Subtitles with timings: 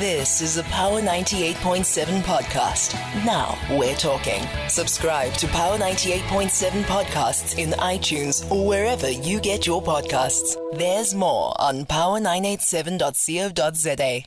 [0.00, 2.94] This is a Power 98.7 podcast.
[3.24, 4.42] Now we're talking.
[4.68, 10.56] Subscribe to Power 98.7 podcasts in iTunes or wherever you get your podcasts.
[10.76, 14.24] There's more on power987.co.za.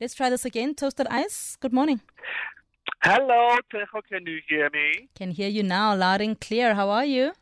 [0.00, 0.74] Let's try this again.
[0.74, 2.00] Toasted Ice, good morning.
[3.04, 5.10] Hello, Tshego, can you hear me?
[5.14, 6.74] Can hear you now loud and clear.
[6.74, 7.34] How are you?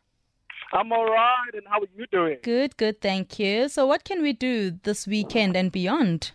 [0.71, 2.37] I'm all right, and how are you doing?
[2.43, 3.67] Good, good, thank you.
[3.67, 6.33] So, what can we do this weekend and beyond?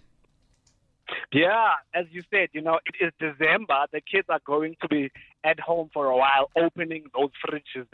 [1.33, 3.87] Yeah, as you said, you know, it is December.
[3.93, 5.11] The kids are going to be
[5.45, 7.87] at home for a while, opening those fridges.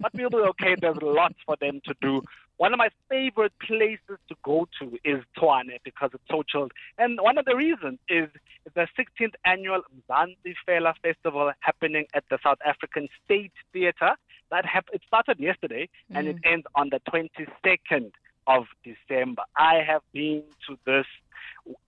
[0.00, 0.76] But we'll be okay.
[0.80, 2.22] There's lots for them to do.
[2.58, 6.72] One of my favorite places to go to is Tshwane because it's so chilled.
[6.98, 8.28] And one of the reasons is
[8.74, 14.16] the 16th annual Mzansi Fela Festival happening at the South African State Theatre.
[14.50, 16.18] That hap- it started yesterday mm.
[16.18, 16.52] and it mm.
[16.52, 18.12] ends on the 22nd
[18.46, 19.42] of December.
[19.56, 21.06] I have been to this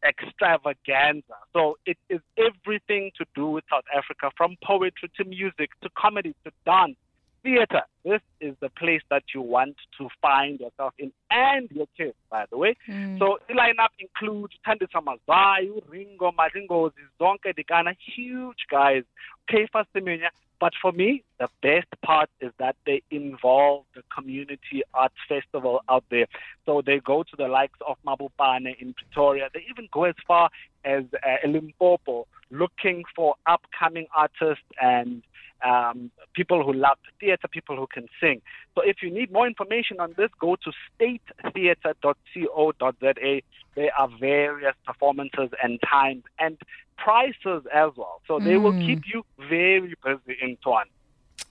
[0.06, 1.34] extravaganza.
[1.52, 6.35] So it is everything to do with South Africa, from poetry to music to comedy
[6.45, 6.96] to dance,
[7.43, 7.82] theater.
[8.04, 12.46] This is the place that you want to find yourself in and your kids, by
[12.51, 12.76] the way.
[12.88, 13.18] Mm.
[13.18, 16.90] So the lineup includes Thandiswa Mazwai, Ringo, Maringo,
[17.21, 19.04] Zonke Dikana, huge guys,
[19.49, 20.29] Caiphus Semenya,
[20.60, 26.04] but for me, the best part is that they involve the community arts festival out
[26.10, 26.27] there.
[26.66, 29.48] So they go to the likes of Mabopane in Pretoria.
[29.52, 30.51] They even go as far
[30.84, 35.23] as uh, Limpopo looking for upcoming artists and
[35.65, 38.43] um, people who love theater, people who can sing.
[38.74, 43.40] So if you need more information on this, go to statetheatre.co.za.
[43.74, 46.59] There are various performances and times and
[46.96, 48.21] prices as well.
[48.28, 48.62] So they mm.
[48.62, 50.84] will keep you very busy in Tshwane.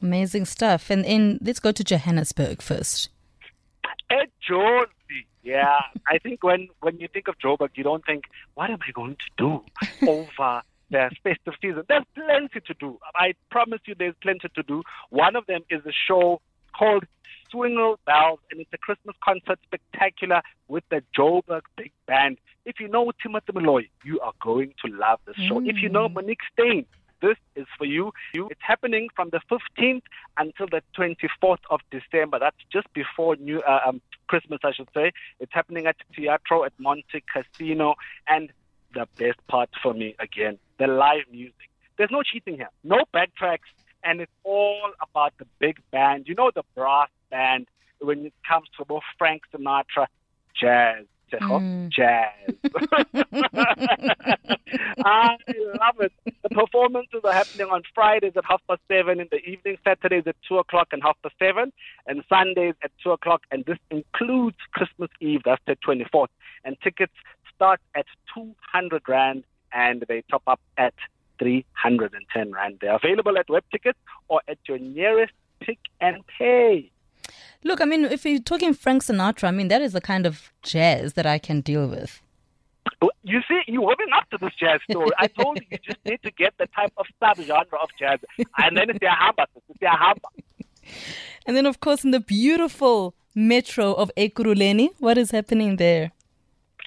[0.02, 0.90] Amazing stuff.
[0.90, 3.10] And in let's go to Johannesburg first.
[4.10, 5.03] At Jersey,
[5.44, 5.80] yeah.
[6.08, 9.16] I think when, when you think of Joburg, you don't think, what am I going
[9.16, 9.64] to do
[10.08, 10.62] over
[10.94, 11.84] the festive season.
[11.90, 13.00] There's plenty to do.
[13.16, 14.84] I promise you there's plenty to do.
[15.10, 16.40] One of them is a show
[16.78, 17.06] called
[17.52, 22.38] Swingle Bells, and it's a Christmas concert spectacular with the Joburg Big Band.
[22.66, 25.60] If you know Timothy Moloi, you are going to love this show.
[25.60, 25.70] Mm.
[25.70, 26.14] If you know mm.
[26.14, 26.86] Monique Steyn,
[27.24, 28.12] this is for you.
[28.34, 30.04] It's happening from the 15th
[30.38, 32.38] until the 24th of December.
[32.38, 35.14] That's just before New uh, um, Christmas, I should say.
[35.40, 37.96] It's happening at Teatro at Monte Casino,
[38.28, 38.52] and
[38.94, 41.70] the best part for me again the live music.
[41.98, 43.72] There's no cheating here, no backtracks,
[44.04, 46.28] and it's all about the big band.
[46.28, 47.68] You know, the brass band
[48.00, 50.08] when it comes to both Frank Sinatra,
[50.60, 51.06] jazz.
[51.42, 51.92] Mm.
[51.92, 52.56] Jazz.
[55.06, 55.38] I
[55.80, 56.12] love it.
[56.44, 60.36] The performances are happening on Fridays at half past seven in the evening, Saturdays at
[60.48, 61.72] two o'clock and half past seven,
[62.08, 63.44] and Sundays at two o'clock.
[63.52, 66.28] And this includes Christmas Eve, that's the 24th.
[66.64, 67.14] And tickets
[67.56, 70.94] start at 200 Rand and they top up at
[71.40, 72.78] 310 Rand.
[72.82, 76.92] They're available at web tickets or at your nearest Pick n Pay.
[77.64, 80.52] Look, I mean, if you're talking Frank Sinatra, I mean, that is the kind of
[80.64, 82.22] jazz that I can deal with.
[83.24, 85.10] You see, you're warming up to this jazz story.
[85.18, 88.20] I told you, you just need to get the type of sub-genre of jazz.
[88.58, 89.48] And then it's their hamba.
[89.56, 90.28] It's hamba.
[91.46, 96.12] And then, of course, in the beautiful metro of Ekurhuleni, what is happening there?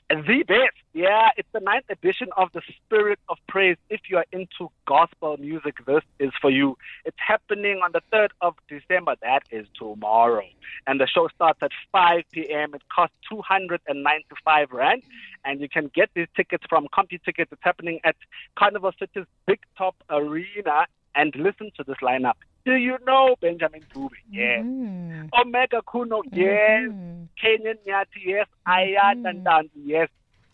[0.09, 0.77] The best.
[0.93, 3.77] Yeah, it's the ninth edition of the Spirit of Praise.
[3.91, 6.79] If you are into gospel music, this is for you.
[7.05, 9.17] It's happening on the 3rd of December.
[9.21, 10.47] That is tomorrow.
[10.87, 12.75] And the show starts at 5 p.m.
[12.75, 15.03] It costs 295 Rand.
[15.45, 17.51] And you can get these tickets from CompuTickets.
[17.51, 18.15] It's happening at
[18.57, 20.87] Carnival City's Big Top Arena.
[21.17, 22.35] And listen to this lineup.
[22.67, 24.11] Do you know Benjamin Dube?
[24.29, 24.65] Yes.
[24.65, 25.31] Mm.
[25.41, 26.23] Omega Khunou?
[26.33, 26.91] Yes.
[26.91, 27.29] Mm.
[27.41, 28.21] Kenyan Nyati?
[28.25, 28.49] Yes.
[28.67, 29.47] Ayat mm.
[29.49, 30.09] and Yes.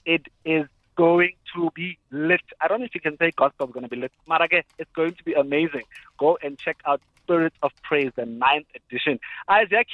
[0.04, 2.42] It is going to be lit.
[2.60, 4.12] I don't know if you can say gospel is going to be lit.
[4.28, 5.84] Marage, it's going to be amazing.
[6.18, 9.18] Go and check out Spirit of Praise, the ninth edition.
[9.48, 9.88] Isaac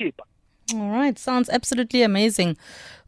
[0.75, 1.17] All right.
[1.17, 2.57] Sounds absolutely amazing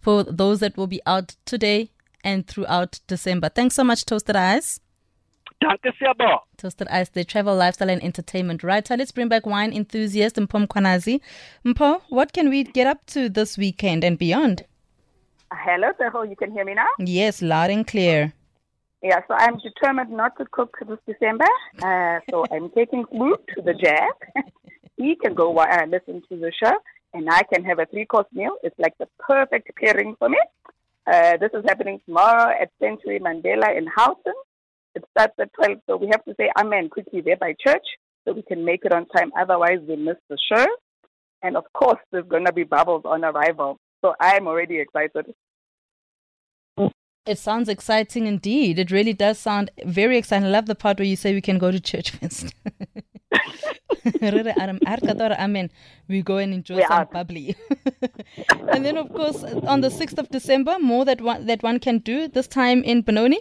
[0.01, 1.91] for those that will be out today
[2.23, 3.49] and throughout December.
[3.49, 4.79] Thanks so much, Toasted Eyes.
[5.61, 6.15] Danke sehr,
[6.57, 8.97] Toasted Ice, the travel, lifestyle, and entertainment writer.
[8.97, 11.21] Let's bring back wine enthusiast Mpho Mkhwanazi.
[11.65, 14.65] Mpho, what can we get up to this weekend and beyond?
[15.53, 16.29] Hello, Tshego.
[16.29, 16.87] You can hear me now?
[16.99, 18.33] Yes, loud and clear.
[19.03, 21.49] Yeah, so I'm determined not to cook this December.
[21.83, 24.45] Uh, so I'm taking Luke to the jazz.
[24.97, 26.73] he can go uh, listen to the show,
[27.13, 28.57] and I can have a three course meal.
[28.63, 30.39] It's like the perfect pairing for me.
[31.07, 34.35] Uh, this is happening tomorrow at Sanctuary Mandela in Houghton.
[34.95, 37.85] It starts at 12, so we have to say Amen quickly there by church
[38.25, 39.31] so we can make it on time.
[39.39, 40.67] Otherwise, we miss the show.
[41.43, 43.79] And of course, there's going to be bubbles on arrival.
[44.05, 45.35] So I'm already excited.
[47.27, 48.79] It sounds exciting indeed.
[48.79, 50.47] It really does sound very exciting.
[50.47, 52.55] I love the part where you say we can go to church first.
[55.39, 55.71] I mean,
[56.09, 57.57] we go and enjoy We some bubbly.
[58.73, 61.99] and then, of course, on the 6th of December, more that one, that one can
[61.99, 63.41] do, this time in Benoni.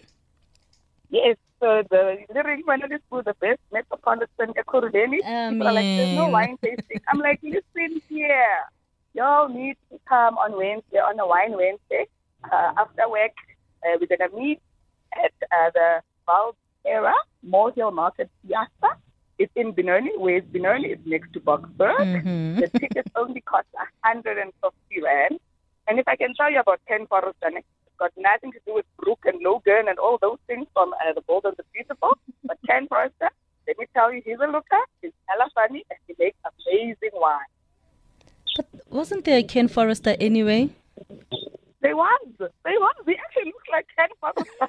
[1.09, 5.19] Yes, so the lyric finally school, the best metropolitan Ekurhuleni.
[5.25, 7.01] I People are like, there's no wine tasting.
[7.07, 8.57] I'm like, listen here.
[9.13, 12.05] Y'all need to come on Wednesday, on a wine Wednesday.
[12.43, 13.31] Uh, after work,
[13.83, 14.61] uh, we're going to meet
[15.25, 17.13] at uh, the Valterra
[17.75, 18.95] Hill Market Piazza.
[19.39, 20.11] It's in Benoni.
[20.17, 20.89] Where's Benoni?
[20.89, 22.23] It's next to Boksburg.
[22.23, 22.59] Mhm.
[22.59, 25.39] The tickets only cost 150 rand.
[25.87, 27.67] And if I can tell you about Ken Forrest, and it's
[27.99, 31.21] got nothing to do with Brooke and Logan and all those things from uh, The
[31.21, 32.17] Bold and the Beautiful.
[32.43, 33.29] But Ken Forrester,
[33.67, 34.83] let me tell you, he's a looker.
[35.01, 37.51] He's hella funny, and he makes amazing wine.
[38.55, 40.69] But wasn't there a Ken Forrester anyway?
[41.81, 42.27] They was.
[42.39, 42.95] They was.
[43.05, 44.67] He actually looks like Ken Forrester.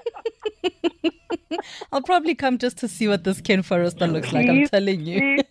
[1.93, 4.49] I'll probably come just to see what this Ken Forrester looks like.
[4.49, 5.43] I'm telling you.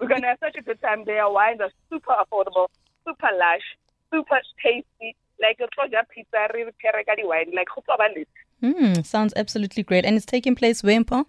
[0.00, 1.28] We're going to have such a good time there.
[1.28, 2.68] Wines are super affordable,
[3.06, 3.76] super lush,
[4.12, 5.16] super tasty.
[5.42, 8.26] Like a Troja pizza, real Peregadi wine, like Hupabali.
[8.60, 10.04] Hmm, sounds absolutely great.
[10.04, 11.26] And it's taking place where, Paul?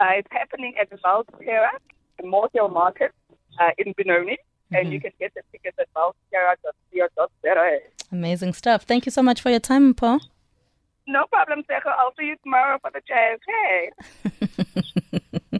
[0.00, 1.70] Uh, it's happening at the Valterra,
[2.18, 3.12] the Motel Market
[3.58, 4.38] uh, in Benoni.
[4.74, 7.78] And you can get the tickets at valterra.co.za.
[8.10, 8.84] Amazing stuff.
[8.84, 10.20] Thank you so much for your time, Paul.
[11.06, 11.92] No problem, Tshego.
[11.98, 13.38] I'll see you tomorrow for the jazz.
[13.46, 13.90] Hey.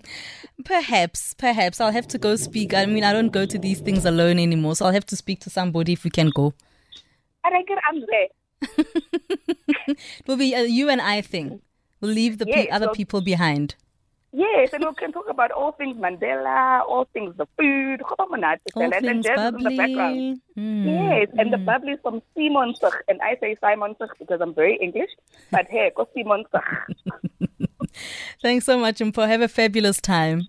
[0.65, 2.73] Perhaps, perhaps I'll have to go speak.
[2.73, 5.41] I mean, I don't go to these things alone anymore, so I'll have to speak
[5.41, 6.55] to somebody if we can go.
[7.45, 8.29] I reckon I'm there.
[9.89, 11.61] It will be a you and I thing.
[12.01, 13.75] We'll leave the pe- other so- people behind.
[14.35, 18.35] Yes, and we can talk about all things Mandela, all things the food, All
[18.83, 20.41] and then things jazz is in the background.
[20.57, 20.87] Mm.
[20.87, 25.11] Yes, and the bubbly is from Simonsig, and I say Simon because I'm very English,
[25.51, 26.63] but hey, go Simonsig.
[28.43, 29.29] Thanks so much, Mpho.
[29.29, 30.49] Have a fabulous time.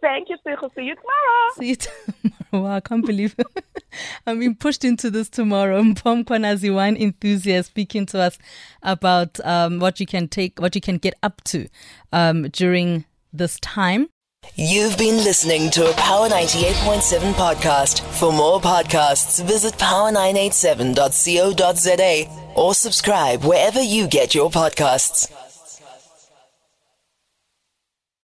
[0.00, 0.36] Thank you.
[0.44, 1.50] See you tomorrow.
[1.54, 1.76] See you
[2.50, 2.64] tomorrow.
[2.64, 3.36] Wow, I can't believe
[4.26, 5.82] I'm being pushed into this tomorrow.
[5.82, 8.38] Mpho Mkhwanazi, wine enthusiast, speaking to us
[8.82, 11.68] about um, what you can take, what you can get up to
[12.12, 14.08] um, during this time.
[14.56, 18.00] You've been listening to a Power 98.7 podcast.
[18.18, 25.30] For more podcasts, visit power987.co.za or subscribe wherever you get your podcasts.